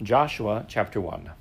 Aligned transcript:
Joshua 0.00 0.64
chapter 0.68 1.00
1. 1.00 1.32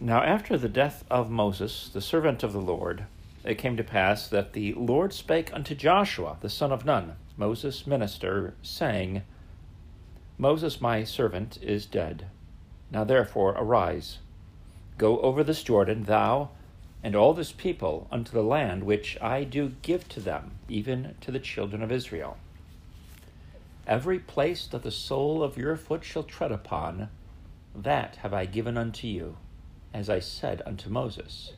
Now, 0.00 0.20
after 0.20 0.58
the 0.58 0.68
death 0.68 1.04
of 1.08 1.30
Moses, 1.30 1.88
the 1.92 2.00
servant 2.00 2.42
of 2.42 2.52
the 2.52 2.60
Lord, 2.60 3.04
it 3.44 3.54
came 3.54 3.76
to 3.76 3.84
pass 3.84 4.26
that 4.26 4.52
the 4.52 4.72
Lord 4.74 5.12
spake 5.12 5.54
unto 5.54 5.76
Joshua, 5.76 6.38
the 6.40 6.50
son 6.50 6.72
of 6.72 6.84
Nun, 6.84 7.14
Moses' 7.36 7.86
minister, 7.86 8.54
saying, 8.62 9.22
Moses, 10.38 10.80
my 10.80 11.04
servant, 11.04 11.56
is 11.62 11.86
dead. 11.86 12.26
Now 12.90 13.04
therefore 13.04 13.54
arise, 13.56 14.18
go 14.98 15.20
over 15.20 15.44
this 15.44 15.62
Jordan, 15.62 16.02
thou 16.02 16.50
and 17.04 17.14
all 17.14 17.32
this 17.32 17.52
people, 17.52 18.08
unto 18.10 18.32
the 18.32 18.42
land 18.42 18.82
which 18.82 19.16
I 19.22 19.44
do 19.44 19.76
give 19.82 20.08
to 20.08 20.20
them, 20.20 20.58
even 20.68 21.14
to 21.20 21.30
the 21.30 21.38
children 21.38 21.80
of 21.80 21.92
Israel 21.92 22.38
Every 23.88 24.18
place 24.18 24.66
that 24.66 24.82
the 24.82 24.90
sole 24.90 25.42
of 25.42 25.56
your 25.56 25.74
foot 25.74 26.04
shall 26.04 26.22
tread 26.22 26.52
upon, 26.52 27.08
that 27.74 28.16
have 28.16 28.34
I 28.34 28.44
given 28.44 28.76
unto 28.76 29.06
you, 29.06 29.38
as 29.94 30.10
I 30.10 30.20
said 30.20 30.60
unto 30.66 30.90
Moses. 30.90 31.54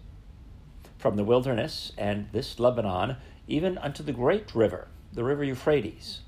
From 0.96 1.16
the 1.16 1.24
wilderness 1.24 1.90
and 1.98 2.28
this 2.30 2.60
Lebanon, 2.60 3.16
even 3.48 3.76
unto 3.78 4.04
the 4.04 4.12
great 4.12 4.54
river, 4.54 4.86
the 5.12 5.24
river 5.24 5.42
Euphrates, 5.42 6.20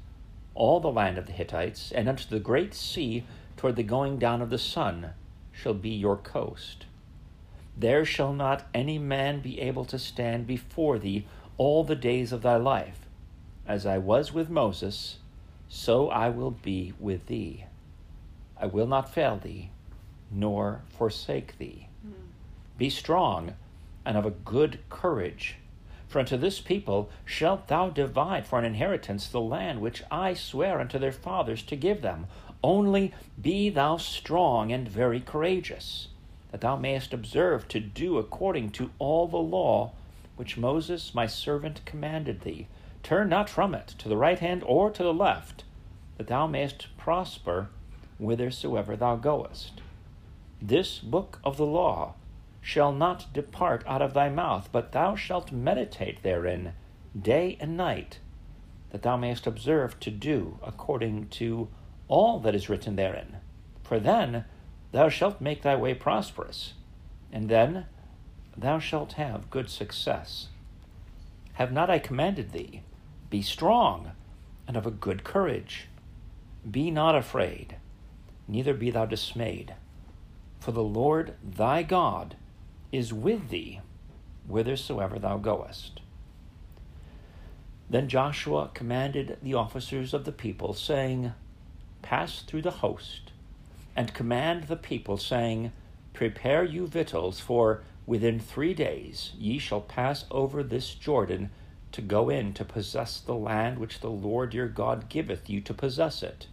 all 0.57 0.81
the 0.81 0.91
land 0.91 1.19
of 1.19 1.27
the 1.27 1.33
Hittites, 1.33 1.93
and 1.93 2.09
unto 2.09 2.29
the 2.29 2.41
great 2.41 2.75
sea 2.75 3.25
toward 3.57 3.77
the 3.77 3.85
going 3.85 4.19
down 4.19 4.43
of 4.43 4.51
the 4.51 4.59
sun, 4.59 5.11
shall 5.53 5.75
be 5.75 5.91
your 5.91 6.17
coast. 6.17 6.87
There 7.77 8.05
shall 8.05 8.33
not 8.33 8.67
any 8.75 8.99
man 8.99 9.39
be 9.39 9.61
able 9.61 9.85
to 9.85 10.01
stand 10.01 10.49
before 10.49 10.99
thee 10.99 11.27
all 11.59 11.85
the 11.85 11.95
days 11.95 12.33
of 12.33 12.43
thy 12.43 12.57
life, 12.57 13.07
as 13.69 13.87
I 13.87 13.99
was 13.99 14.33
with 14.33 14.51
Moses 14.51 15.19
so 15.75 16.11
I 16.11 16.29
will 16.29 16.51
be 16.51 16.93
with 17.01 17.29
thee. 17.29 17.65
I 18.61 18.67
will 18.67 18.87
not 18.87 19.13
fail 19.13 19.39
thee, 19.39 19.71
nor 20.31 20.83
forsake 20.91 21.57
thee. 21.57 21.89
Mm. 22.07 22.13
Be 22.77 22.91
strong 22.91 23.55
and 24.05 24.19
of 24.19 24.27
a 24.27 24.31
good 24.31 24.81
courage. 24.91 25.57
For 26.09 26.19
unto 26.19 26.37
this 26.37 26.61
people 26.61 27.09
shalt 27.25 27.69
thou 27.69 27.89
divide 27.89 28.47
for 28.47 28.59
an 28.59 28.67
inheritance 28.67 29.27
the 29.27 29.41
land 29.41 29.81
which 29.81 30.03
I 30.11 30.35
swear 30.35 30.79
unto 30.79 30.99
their 30.99 31.11
fathers 31.11 31.63
to 31.63 31.75
give 31.75 32.03
them. 32.03 32.27
Only 32.63 33.15
be 33.41 33.71
thou 33.71 33.97
strong 33.97 34.71
and 34.71 34.87
very 34.87 35.21
courageous, 35.21 36.09
that 36.51 36.61
thou 36.61 36.77
mayest 36.77 37.15
observe 37.15 37.67
to 37.69 37.81
do 37.81 38.19
according 38.19 38.73
to 38.73 38.91
all 38.99 39.27
the 39.27 39.39
law 39.39 39.93
which 40.37 40.59
Moses 40.59 41.15
my 41.15 41.27
servant 41.27 41.81
commanded 41.87 42.43
thee 42.43 42.69
Turn 43.03 43.29
not 43.29 43.49
from 43.49 43.75
it 43.75 43.89
to 43.99 44.09
the 44.09 44.17
right 44.17 44.39
hand 44.39 44.63
or 44.65 44.91
to 44.91 45.03
the 45.03 45.15
left, 45.15 45.62
that 46.17 46.27
thou 46.27 46.47
mayest 46.47 46.89
prosper 46.97 47.69
whithersoever 48.19 48.97
thou 48.97 49.17
goest. 49.17 49.81
This 50.61 50.99
book 50.99 51.41
of 51.43 51.57
the 51.57 51.67
law 51.67 52.15
shall 52.61 52.93
not 52.93 53.33
depart 53.33 53.83
out 53.87 54.01
of 54.01 54.15
thy 54.15 54.29
mouth, 54.29 54.69
but 54.71 54.93
thou 54.93 55.17
shalt 55.17 55.51
meditate 55.51 56.23
therein 56.23 56.75
day 57.21 57.57
and 57.61 57.77
night, 57.77 58.21
that 58.91 59.03
thou 59.03 59.17
mayest 59.17 59.47
observe 59.47 59.99
to 60.01 60.11
do 60.11 60.59
according 60.63 61.29
to 61.29 61.69
all 62.09 62.39
that 62.39 62.55
is 62.55 62.69
written 62.69 62.97
therein. 62.97 63.39
For 63.83 63.99
then 63.99 64.45
thou 64.93 65.09
shalt 65.09 65.41
make 65.41 65.63
thy 65.63 65.75
way 65.75 65.95
prosperous, 65.95 66.75
and 67.33 67.49
then 67.49 67.87
thou 68.57 68.79
shalt 68.79 69.15
have 69.15 69.51
good 69.51 69.69
success. 69.69 70.49
Have 71.55 71.73
not 71.73 71.91
I 71.91 71.99
commanded 71.99 72.53
thee? 72.53 72.83
Be 73.29 73.43
strong 73.43 74.13
and 74.69 74.77
of 74.77 74.87
a 74.87 74.91
good 74.91 75.25
courage. 75.25 75.89
Be 76.71 76.91
not 76.91 77.17
afraid, 77.17 77.77
neither 78.47 78.73
be 78.73 78.91
thou 78.91 79.05
dismayed, 79.05 79.75
for 80.61 80.71
the 80.73 80.83
Lord 80.83 81.35
thy 81.43 81.83
God 81.83 82.37
is 82.93 83.13
with 83.13 83.49
thee 83.49 83.81
whithersoever 84.47 85.19
thou 85.19 85.39
goest. 85.39 86.01
Then 87.91 88.09
Joshua 88.09 88.71
commanded 88.73 89.39
the 89.43 89.55
officers 89.55 90.15
of 90.15 90.25
the 90.25 90.33
people, 90.33 90.73
saying, 90.73 91.33
Pass 92.01 92.43
through 92.43 92.63
the 92.63 92.71
host, 92.71 93.33
and 93.97 94.15
command 94.15 94.65
the 94.65 94.77
people, 94.77 95.17
saying, 95.17 95.73
Prepare 96.13 96.65
you 96.65 96.87
victuals, 96.87 97.41
for 97.41 97.83
within 98.07 98.39
three 98.39 98.73
days 98.73 99.33
ye 99.37 99.59
shall 99.59 99.81
pass 99.81 100.25
over 100.31 100.63
this 100.63 100.95
Jordan 100.95 101.51
to 101.93 102.01
go 102.01 102.31
in 102.31 102.55
to 102.55 102.65
possess 102.65 103.21
the 103.21 103.35
land 103.35 103.79
which 103.79 104.01
the 104.01 104.11
Lord 104.11 104.55
your 104.55 104.69
God 104.69 105.09
giveth 105.09 105.51
you 105.51 105.61
to 105.61 105.75
possess 105.75 106.23
it. 106.23 106.47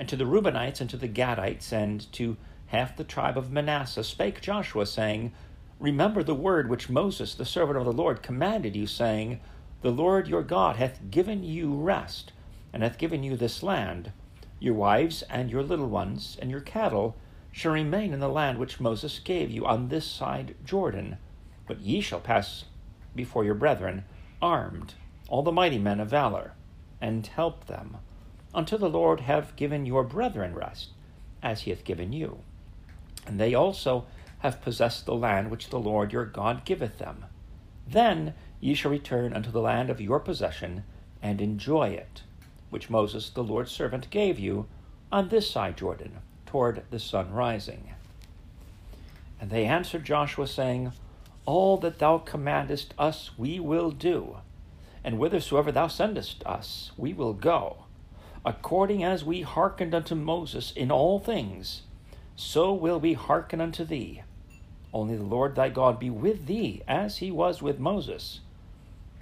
And 0.00 0.08
to 0.08 0.16
the 0.16 0.24
Reubenites 0.24 0.80
and 0.80 0.88
to 0.88 0.96
the 0.96 1.06
Gadites 1.06 1.72
and 1.72 2.10
to 2.14 2.38
half 2.68 2.96
the 2.96 3.04
tribe 3.04 3.36
of 3.36 3.52
Manasseh 3.52 4.02
spake 4.02 4.40
Joshua, 4.40 4.86
saying, 4.86 5.30
Remember 5.78 6.22
the 6.22 6.34
word 6.34 6.70
which 6.70 6.88
Moses, 6.88 7.34
the 7.34 7.44
servant 7.44 7.76
of 7.76 7.84
the 7.84 7.92
Lord, 7.92 8.22
commanded 8.22 8.74
you, 8.74 8.86
saying, 8.86 9.40
The 9.82 9.90
Lord 9.90 10.26
your 10.26 10.42
God 10.42 10.76
hath 10.76 11.10
given 11.10 11.44
you 11.44 11.74
rest, 11.74 12.32
and 12.72 12.82
hath 12.82 12.96
given 12.96 13.22
you 13.22 13.36
this 13.36 13.62
land. 13.62 14.12
Your 14.58 14.72
wives 14.72 15.20
and 15.28 15.50
your 15.50 15.62
little 15.62 15.90
ones 15.90 16.38
and 16.40 16.50
your 16.50 16.62
cattle 16.62 17.14
shall 17.52 17.72
remain 17.72 18.14
in 18.14 18.20
the 18.20 18.28
land 18.30 18.56
which 18.56 18.80
Moses 18.80 19.18
gave 19.18 19.50
you 19.50 19.66
on 19.66 19.88
this 19.88 20.06
side 20.06 20.54
Jordan. 20.64 21.18
But 21.66 21.82
ye 21.82 22.00
shall 22.00 22.20
pass 22.20 22.64
before 23.14 23.44
your 23.44 23.54
brethren 23.54 24.04
armed, 24.40 24.94
all 25.28 25.42
the 25.42 25.52
mighty 25.52 25.78
men 25.78 26.00
of 26.00 26.08
valor, 26.08 26.54
and 27.02 27.26
help 27.26 27.66
them, 27.66 27.98
until 28.54 28.78
the 28.78 28.88
Lord 28.88 29.20
have 29.20 29.56
given 29.56 29.86
your 29.86 30.04
brethren 30.04 30.54
rest, 30.54 30.90
as 31.42 31.62
he 31.62 31.70
hath 31.70 31.84
given 31.84 32.12
you. 32.12 32.40
And 33.26 33.38
they 33.38 33.54
also 33.54 34.06
have 34.40 34.62
possessed 34.62 35.06
the 35.06 35.14
land 35.14 35.50
which 35.50 35.68
the 35.68 35.78
Lord 35.78 36.12
your 36.12 36.24
God 36.24 36.64
giveth 36.64 36.98
them. 36.98 37.26
Then 37.86 38.34
ye 38.60 38.74
shall 38.74 38.90
return 38.90 39.32
unto 39.32 39.50
the 39.50 39.60
land 39.60 39.90
of 39.90 40.00
your 40.00 40.20
possession, 40.20 40.84
and 41.22 41.40
enjoy 41.40 41.88
it, 41.88 42.22
which 42.70 42.90
Moses 42.90 43.30
the 43.30 43.44
Lord's 43.44 43.70
servant 43.70 44.10
gave 44.10 44.38
you 44.38 44.66
on 45.12 45.28
this 45.28 45.50
side 45.50 45.76
Jordan, 45.76 46.18
toward 46.46 46.82
the 46.90 46.98
sun 46.98 47.32
rising. 47.32 47.92
And 49.40 49.50
they 49.50 49.64
answered 49.64 50.04
Joshua, 50.04 50.46
saying, 50.46 50.92
all 51.46 51.78
that 51.78 51.98
thou 51.98 52.18
commandest 52.18 52.94
us 52.98 53.30
we 53.36 53.58
will 53.58 53.90
do, 53.90 54.36
and 55.02 55.16
whithersoever 55.16 55.72
thou 55.72 55.88
sendest 55.88 56.44
us 56.46 56.92
we 56.96 57.12
will 57.12 57.32
go. 57.32 57.84
According 58.44 59.04
as 59.04 59.24
we 59.24 59.42
hearkened 59.42 59.94
unto 59.94 60.14
Moses 60.14 60.72
in 60.72 60.90
all 60.90 61.20
things, 61.20 61.82
so 62.36 62.72
will 62.72 62.98
we 62.98 63.12
hearken 63.12 63.60
unto 63.60 63.84
thee. 63.84 64.22
Only 64.94 65.16
the 65.16 65.24
Lord 65.24 65.54
thy 65.54 65.68
God 65.68 65.98
be 65.98 66.08
with 66.08 66.46
thee, 66.46 66.82
as 66.88 67.18
he 67.18 67.30
was 67.30 67.60
with 67.60 67.78
Moses. 67.78 68.40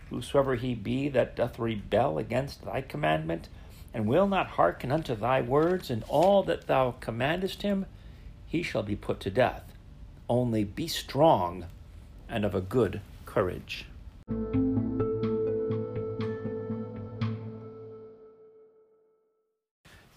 Whosoever 0.08 0.54
he 0.54 0.74
be 0.74 1.08
that 1.08 1.34
doth 1.34 1.58
rebel 1.58 2.16
against 2.16 2.64
thy 2.64 2.80
commandment, 2.80 3.48
and 3.92 4.06
will 4.06 4.28
not 4.28 4.50
hearken 4.50 4.92
unto 4.92 5.14
thy 5.16 5.40
words 5.40 5.90
in 5.90 6.04
all 6.08 6.42
that 6.44 6.68
thou 6.68 6.92
commandest 7.00 7.62
him, 7.62 7.86
he 8.46 8.62
shall 8.62 8.84
be 8.84 8.96
put 8.96 9.18
to 9.20 9.30
death. 9.30 9.64
Only 10.28 10.62
be 10.62 10.86
strong 10.86 11.66
and 12.28 12.44
of 12.44 12.54
a 12.54 12.60
good 12.60 13.00
courage. 13.26 13.86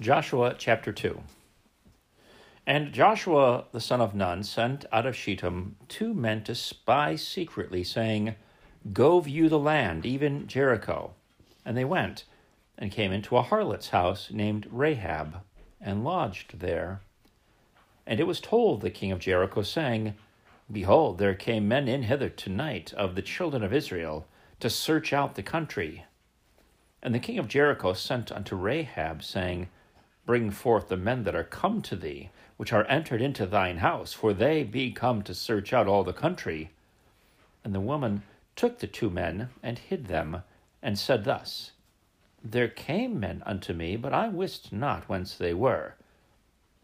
Joshua 0.02 0.56
chapter 0.58 0.92
2 0.92 1.22
And 2.66 2.92
Joshua 2.92 3.66
the 3.72 3.80
son 3.80 4.02
of 4.02 4.16
Nun 4.16 4.42
sent 4.42 4.84
out 4.92 5.06
of 5.06 5.16
Shittim 5.16 5.76
two 5.88 6.16
men 6.16 6.44
to 6.46 6.56
spy 6.56 7.16
secretly, 7.16 7.84
saying, 7.84 8.34
Go 8.94 9.20
view 9.20 9.48
the 9.48 9.60
land, 9.60 10.04
even 10.08 10.48
Jericho. 10.48 11.14
And 11.64 11.78
they 11.78 11.86
went, 11.86 12.24
and 12.80 12.92
came 12.92 13.12
into 13.12 13.38
a 13.38 13.44
harlot's 13.44 13.90
house 13.90 14.32
named 14.32 14.68
Rahab, 14.72 15.44
and 15.80 16.04
lodged 16.04 16.62
there. 16.62 17.02
And 18.08 18.20
it 18.20 18.26
was 18.26 18.40
told 18.40 18.82
the 18.82 18.90
king 18.90 19.12
of 19.12 19.20
Jericho, 19.20 19.62
saying, 19.62 20.16
Behold, 20.72 21.20
there 21.20 21.36
came 21.36 21.68
men 21.68 21.88
in 21.88 22.02
hither 22.02 22.30
tonight 22.30 22.92
of 22.94 23.14
the 23.14 23.22
children 23.22 23.64
of 23.64 23.72
Israel 23.72 24.26
to 24.62 24.70
search 24.72 25.14
out 25.14 25.36
the 25.36 25.44
country. 25.44 26.06
And 27.04 27.14
the 27.14 27.20
king 27.20 27.38
of 27.38 27.48
Jericho 27.48 27.94
sent 27.94 28.32
unto 28.32 28.56
Rahab, 28.56 29.22
saying, 29.22 29.68
Bring 30.26 30.52
forth 30.52 30.88
the 30.88 30.98
men 30.98 31.24
that 31.24 31.36
are 31.36 31.44
come 31.44 31.82
to 31.82 31.96
thee, 31.96 32.30
which 32.58 32.72
are 32.72 32.86
entered 32.86 33.22
into 33.22 33.46
thine 33.46 33.78
house, 33.78 34.14
for 34.14 34.34
they 34.34 34.64
be 34.64 34.92
come 34.92 35.24
to 35.24 35.34
search 35.34 35.74
out 35.74 35.88
all 35.88 36.04
the 36.04 36.14
country. 36.14 36.72
And 37.64 37.74
the 37.74 37.80
woman 37.80 38.24
took 38.56 38.80
the 38.80 38.88
two 38.88 39.10
men 39.10 39.50
and 39.64 39.80
hid 39.80 40.06
them, 40.06 40.44
and 40.82 40.98
said 40.98 41.24
thus, 41.24 41.72
There 42.44 42.68
came 42.68 43.20
men 43.20 43.42
unto 43.46 43.74
me, 43.74 43.96
but 43.96 44.14
I 44.14 44.28
wist 44.28 44.72
not 44.72 45.10
whence 45.10 45.36
they 45.36 45.54
were. 45.54 45.96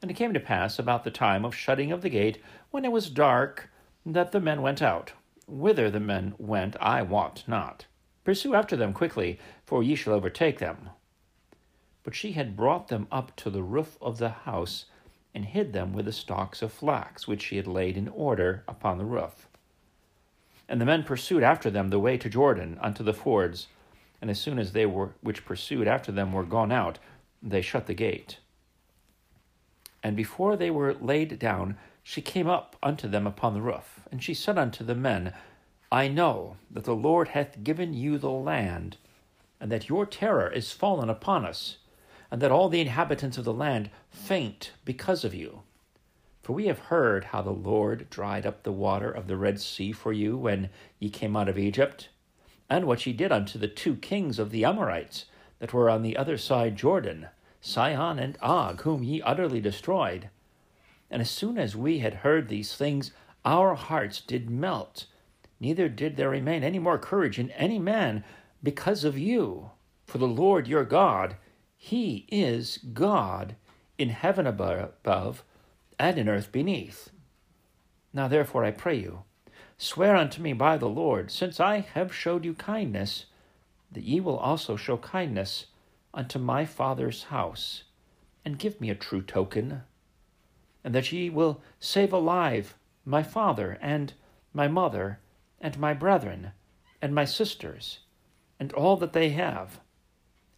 And 0.02 0.10
it 0.10 0.16
came 0.16 0.34
to 0.34 0.40
pass 0.40 0.80
about 0.80 1.04
the 1.04 1.12
time 1.12 1.46
of 1.46 1.56
shutting 1.56 1.92
of 1.92 2.02
the 2.02 2.10
gate, 2.10 2.42
when 2.72 2.86
it 2.86 2.92
was 2.92 3.10
dark, 3.10 3.70
that 4.06 4.32
the 4.32 4.40
men 4.40 4.62
went 4.62 4.82
out. 4.82 5.14
Whither 5.48 5.90
the 5.90 6.00
men 6.00 6.34
went, 6.38 6.76
I 6.82 7.02
wot 7.02 7.44
not. 7.48 7.86
Pursue 8.24 8.56
after 8.56 8.76
them 8.76 8.94
quickly, 8.94 9.40
for 9.66 9.82
ye 9.82 9.96
shall 9.96 10.14
overtake 10.14 10.60
them. 10.60 10.90
But 12.08 12.16
she 12.16 12.32
had 12.32 12.56
brought 12.56 12.88
them 12.88 13.06
up 13.12 13.36
to 13.36 13.50
the 13.50 13.62
roof 13.62 13.98
of 14.02 14.18
the 14.18 14.30
house, 14.30 14.86
and 15.36 15.44
hid 15.44 15.74
them 15.74 15.92
with 15.92 16.06
the 16.06 16.14
stalks 16.14 16.62
of 16.62 16.72
flax 16.72 17.28
which 17.28 17.42
she 17.42 17.58
had 17.58 17.68
laid 17.68 17.98
in 17.98 18.08
order 18.08 18.64
upon 18.66 18.98
the 18.98 19.04
roof. 19.04 19.50
And 20.70 20.80
the 20.80 20.86
men 20.86 21.04
pursued 21.04 21.44
after 21.44 21.70
them 21.70 21.90
the 21.90 22.00
way 22.00 22.18
to 22.18 22.30
Jordan 22.30 22.78
unto 22.80 23.04
the 23.04 23.14
fords, 23.14 23.68
and 24.22 24.30
as 24.30 24.40
soon 24.40 24.58
as 24.58 24.72
they 24.72 24.86
were 24.86 25.16
which 25.20 25.44
pursued 25.44 25.86
after 25.86 26.14
them 26.14 26.32
were 26.32 26.46
gone 26.46 26.72
out, 26.72 26.98
they 27.44 27.62
shut 27.62 27.88
the 27.88 27.94
gate. 27.94 28.38
And 30.02 30.16
before 30.16 30.56
they 30.56 30.72
were 30.72 30.94
laid 30.94 31.38
down, 31.38 31.76
she 32.04 32.22
came 32.22 32.48
up 32.48 32.78
unto 32.82 33.10
them 33.10 33.28
upon 33.28 33.54
the 33.54 33.62
roof, 33.62 34.00
and 34.10 34.24
she 34.24 34.34
said 34.34 34.58
unto 34.58 34.86
the 34.86 34.96
men, 34.96 35.34
I 35.92 36.08
know 36.08 36.56
that 36.72 36.86
the 36.86 36.96
Lord 36.96 37.28
hath 37.28 37.66
given 37.66 37.94
you 37.94 38.18
the 38.18 38.32
land, 38.32 38.96
and 39.60 39.70
that 39.74 39.90
your 39.90 40.06
terror 40.06 40.50
is 40.50 40.72
fallen 40.72 41.10
upon 41.10 41.44
us, 41.44 41.80
and 42.32 42.42
that 42.42 42.52
all 42.52 42.70
the 42.70 42.82
inhabitants 42.82 43.38
of 43.38 43.46
the 43.46 43.54
land 43.54 43.90
faint 44.10 44.72
because 44.86 45.24
of 45.24 45.34
you. 45.34 45.62
For 46.44 46.54
we 46.54 46.68
have 46.68 46.80
heard 46.80 47.26
how 47.26 47.42
the 47.42 47.52
Lord 47.52 48.10
dried 48.10 48.46
up 48.46 48.64
the 48.64 48.72
water 48.72 49.12
of 49.12 49.28
the 49.28 49.38
Red 49.38 49.60
Sea 49.60 49.92
for 49.92 50.14
you 50.14 50.38
when 50.38 50.70
ye 51.00 51.10
came 51.10 51.36
out 51.36 51.50
of 51.50 51.58
Egypt, 51.58 52.10
and 52.70 52.86
what 52.86 53.06
ye 53.06 53.14
did 53.14 53.32
unto 53.32 53.60
the 53.60 53.68
two 53.68 53.96
kings 53.96 54.40
of 54.40 54.52
the 54.52 54.64
Amorites 54.64 55.26
that 55.60 55.74
were 55.74 55.90
on 55.90 56.04
the 56.04 56.16
other 56.16 56.38
side 56.38 56.76
Jordan, 56.76 57.28
Sihon 57.62 58.20
and 58.20 58.38
Og, 58.42 58.82
whom 58.82 59.04
ye 59.04 59.22
utterly 59.22 59.60
destroyed. 59.60 60.30
And 61.10 61.22
as 61.22 61.30
soon 61.30 61.58
as 61.58 61.76
we 61.76 62.00
had 62.00 62.16
heard 62.16 62.48
these 62.48 62.76
things, 62.76 63.12
our 63.44 63.76
hearts 63.76 64.22
did 64.22 64.50
melt, 64.50 65.06
neither 65.60 65.90
did 65.90 66.18
there 66.18 66.30
remain 66.30 66.64
any 66.64 66.80
more 66.80 66.98
courage 66.98 67.40
in 67.40 67.52
any 67.52 67.80
man 67.80 68.24
because 68.62 69.04
of 69.04 69.18
you. 69.18 69.72
For 70.06 70.18
the 70.18 70.28
Lord 70.28 70.68
your 70.68 70.86
God, 70.86 71.36
He 71.78 72.26
is 72.30 72.80
God 72.94 73.56
in 73.98 74.10
heaven 74.10 74.46
above 74.46 75.44
and 76.00 76.18
in 76.18 76.28
earth 76.28 76.52
beneath. 76.52 77.10
Now 78.12 78.28
therefore 78.28 78.66
I 78.66 78.72
pray 78.72 78.98
you, 79.00 79.24
swear 79.78 80.16
unto 80.16 80.42
me 80.42 80.54
by 80.54 80.78
the 80.78 80.90
Lord, 80.90 81.32
since 81.32 81.60
I 81.60 81.80
have 81.80 82.14
showed 82.14 82.44
you 82.44 82.54
kindness, 82.54 83.26
that 83.92 84.04
ye 84.04 84.20
will 84.20 84.38
also 84.38 84.76
show 84.76 84.98
kindness 84.98 85.68
unto 86.14 86.40
my 86.40 86.66
father's 86.66 87.26
house, 87.26 87.84
and 88.44 88.60
give 88.60 88.82
me 88.82 88.90
a 88.90 88.96
true 88.96 89.22
token, 89.22 89.84
and 90.84 90.96
that 90.96 91.12
ye 91.12 91.30
will 91.30 91.62
save 91.80 92.12
alive 92.12 92.76
my 93.06 93.24
father 93.24 93.78
and 93.82 94.14
my 94.54 94.68
mother 94.68 95.20
and 95.62 95.78
my 95.78 95.94
brethren 95.94 96.52
and 97.02 97.14
my 97.14 97.26
sisters 97.26 98.00
and 98.60 98.74
all 98.74 98.98
that 98.98 99.14
they 99.14 99.30
have, 99.30 99.80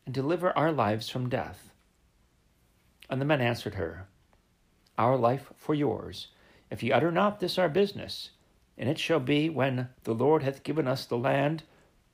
and 0.09 0.13
deliver 0.15 0.57
our 0.57 0.71
lives 0.71 1.07
from 1.07 1.29
death. 1.29 1.69
And 3.11 3.21
the 3.21 3.25
men 3.25 3.41
answered 3.41 3.75
her, 3.75 4.07
Our 4.97 5.15
life 5.15 5.53
for 5.55 5.75
yours, 5.75 6.29
if 6.71 6.81
ye 6.81 6.91
utter 6.91 7.11
not 7.11 7.39
this 7.39 7.59
our 7.59 7.69
business. 7.69 8.31
And 8.75 8.89
it 8.89 8.97
shall 8.97 9.19
be, 9.19 9.51
when 9.51 9.89
the 10.05 10.15
Lord 10.15 10.41
hath 10.41 10.63
given 10.63 10.87
us 10.87 11.05
the 11.05 11.15
land, 11.15 11.61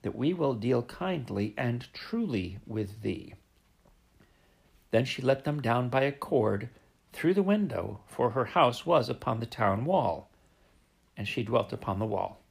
that 0.02 0.14
we 0.14 0.34
will 0.34 0.56
deal 0.56 0.82
kindly 0.82 1.54
and 1.58 1.88
truly 1.94 2.58
with 2.68 3.02
thee. 3.02 3.34
Then 4.92 5.06
she 5.06 5.22
let 5.22 5.46
them 5.46 5.62
down 5.62 5.88
by 5.88 6.02
a 6.02 6.12
cord 6.12 6.68
through 7.14 7.36
the 7.36 7.44
window, 7.44 8.02
for 8.08 8.32
her 8.32 8.44
house 8.44 8.86
was 8.86 9.08
upon 9.08 9.40
the 9.40 9.46
town 9.46 9.86
wall, 9.86 10.30
and 11.16 11.30
she 11.30 11.44
dwelt 11.44 11.72
upon 11.72 12.00
the 12.00 12.06
wall. 12.06 12.42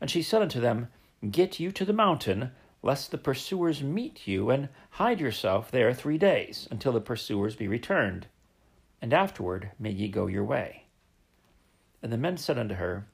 And 0.00 0.08
she 0.08 0.22
said 0.22 0.40
unto 0.40 0.58
them, 0.58 0.88
Get 1.30 1.60
you 1.60 1.70
to 1.72 1.84
the 1.84 1.92
mountain, 1.92 2.52
lest 2.82 3.10
the 3.10 3.18
pursuers 3.18 3.82
meet 3.82 4.26
you, 4.26 4.50
and 4.50 4.68
hide 4.90 5.20
yourself 5.20 5.70
there 5.70 5.94
three 5.94 6.18
days, 6.18 6.68
until 6.70 6.92
the 6.92 7.00
pursuers 7.00 7.56
be 7.56 7.68
returned, 7.68 8.26
and 9.00 9.12
afterward 9.12 9.70
may 9.78 9.90
ye 9.90 10.08
go 10.08 10.26
your 10.26 10.44
way. 10.44 10.84
And 12.02 12.12
the 12.12 12.18
men 12.18 12.36
said 12.36 12.58
unto 12.58 12.74
her, 12.74 13.06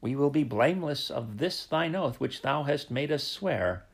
we 0.00 0.16
will 0.16 0.30
be 0.30 0.44
blameless 0.44 1.10
of 1.10 1.36
this 1.36 1.66
thine 1.66 1.94
oath 1.94 2.20
which 2.20 2.40
thou 2.40 2.62
hast 2.62 2.90
made 2.90 3.12
us 3.12 3.22
swear. 3.22 3.84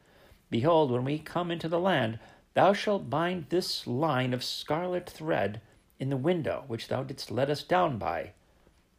Behold, 0.51 0.93
when 0.93 1.05
we 1.05 1.19
come 1.19 1.51
into 1.51 1.69
the 1.69 1.81
land, 1.81 2.21
thou 2.55 2.73
shalt 2.73 3.11
bind 3.11 3.47
this 3.49 3.87
line 3.89 4.33
of 4.33 4.45
scarlet 4.45 5.11
thread 5.11 5.61
in 5.99 6.09
the 6.09 6.17
window 6.17 6.65
which 6.69 6.87
thou 6.87 7.03
didst 7.03 7.33
let 7.33 7.51
us 7.51 7.65
down 7.65 7.99
by, 7.99 8.33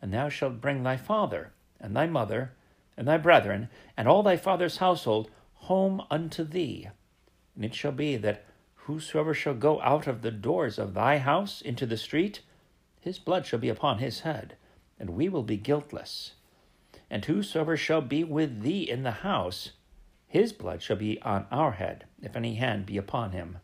and 0.01 0.13
thou 0.13 0.27
shalt 0.27 0.59
bring 0.59 0.83
thy 0.83 0.97
father, 0.97 1.53
and 1.79 1.95
thy 1.95 2.07
mother, 2.07 2.51
and 2.97 3.07
thy 3.07 3.17
brethren, 3.17 3.69
and 3.95 4.07
all 4.07 4.21
thy 4.21 4.35
father's 4.35 4.77
household 4.77 5.31
home 5.67 6.01
unto 6.09 6.43
thee. 6.43 6.87
And 7.55 7.65
it 7.65 7.75
shall 7.75 7.91
be 7.91 8.15
that 8.17 8.45
whosoever 8.75 9.33
shall 9.33 9.53
go 9.53 9.81
out 9.81 10.07
of 10.07 10.21
the 10.21 10.31
doors 10.31 10.79
of 10.79 10.93
thy 10.93 11.17
house 11.17 11.61
into 11.61 11.85
the 11.85 11.97
street, 11.97 12.41
his 13.01 13.19
blood 13.19 13.45
shall 13.45 13.59
be 13.59 13.67
upon 13.67 13.99
his 13.99 14.21
head, 14.21 14.55
and 14.97 15.09
we 15.09 15.27
will 15.27 15.43
be 15.43 15.57
guiltless. 15.57 16.33
And 17.09 17.25
whosoever 17.25 17.75
shall 17.75 18.01
be 18.01 18.23
with 18.23 18.61
thee 18.61 18.89
in 18.89 19.03
the 19.03 19.23
house, 19.27 19.71
his 20.27 20.53
blood 20.53 20.81
shall 20.81 20.95
be 20.95 21.21
on 21.21 21.45
our 21.51 21.73
head, 21.73 22.05
if 22.21 22.35
any 22.35 22.55
hand 22.55 22.85
be 22.85 22.97
upon 22.97 23.31
him. 23.31 23.57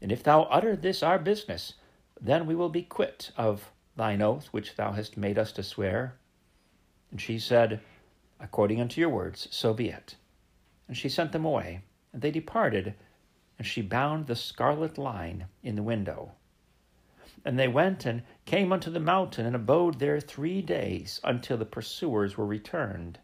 And 0.00 0.12
if 0.12 0.22
thou 0.22 0.42
utter 0.42 0.76
this 0.76 1.02
our 1.02 1.18
business, 1.18 1.74
then 2.20 2.46
we 2.46 2.54
will 2.54 2.68
be 2.68 2.82
quit 2.82 3.32
of 3.36 3.72
thine 3.96 4.22
oath 4.22 4.46
which 4.52 4.76
thou 4.76 4.92
hast 4.92 5.16
made 5.16 5.38
us 5.38 5.50
to 5.52 5.62
swear. 5.64 6.14
And 7.10 7.20
she 7.20 7.38
said, 7.38 7.80
According 8.38 8.80
unto 8.80 9.00
your 9.00 9.10
words, 9.10 9.48
so 9.50 9.74
be 9.74 9.88
it. 9.88 10.14
And 10.88 10.96
she 10.96 11.08
sent 11.08 11.32
them 11.32 11.44
away, 11.44 11.82
and 12.12 12.22
they 12.22 12.30
departed, 12.30 12.94
and 13.58 13.66
she 13.66 13.82
bound 13.82 14.26
the 14.26 14.34
scarlet 14.34 14.98
line 14.98 15.46
in 15.62 15.76
the 15.76 15.82
window. 15.82 16.32
And 17.44 17.58
they 17.58 17.68
went 17.68 18.04
and 18.04 18.22
came 18.46 18.72
unto 18.72 18.90
the 18.90 18.98
mountain 18.98 19.46
and 19.46 19.54
abode 19.54 19.98
there 19.98 20.20
three 20.20 20.62
days 20.62 21.20
until 21.22 21.56
the 21.56 21.64
pursuers 21.64 22.36
were 22.36 22.46
returned. 22.46 23.18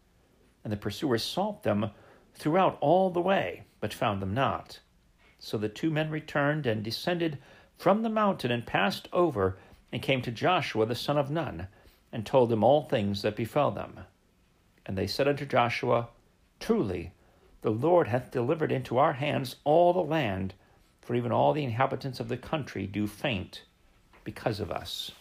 And 0.63 0.73
the 0.73 0.77
pursuers 0.77 1.23
sought 1.23 1.63
them 1.63 1.91
throughout 2.35 2.79
all 2.81 3.11
the 3.11 3.21
way, 3.21 3.65
but 3.81 3.95
found 3.95 4.21
them 4.21 4.35
not. 4.35 4.81
So 5.39 5.59
the 5.59 5.69
two 5.69 5.91
men 5.91 6.11
returned 6.11 6.67
and 6.67 6.83
descended 6.83 7.39
from 7.77 8.03
the 8.03 8.09
mountain 8.09 8.51
and 8.51 8.67
passed 8.67 9.09
over 9.13 9.59
and 9.93 10.03
came 10.03 10.23
to 10.23 10.31
Joshua 10.31 10.87
the 10.87 10.95
son 10.95 11.19
of 11.19 11.31
Nun 11.31 11.69
and 12.13 12.25
told 12.25 12.53
him 12.53 12.63
all 12.63 12.83
things 12.83 13.23
that 13.23 13.37
befell 13.37 13.71
them. 13.71 14.01
And 14.87 14.97
they 14.97 15.07
said 15.07 15.29
unto 15.29 15.45
Joshua, 15.45 16.09
Truly, 16.61 17.13
the 17.65 17.71
Lord 17.71 18.09
hath 18.09 18.31
delivered 18.31 18.71
into 18.71 18.99
our 18.99 19.15
hands 19.15 19.57
all 19.65 19.95
the 19.95 20.03
land, 20.03 20.53
for 21.01 21.15
even 21.15 21.33
all 21.33 21.55
the 21.55 21.65
inhabitants 21.65 22.21
of 22.21 22.29
the 22.29 22.37
country 22.37 22.87
do 22.87 23.07
faint 23.07 23.63
because 24.23 24.61
of 24.61 24.71
us. 24.71 25.13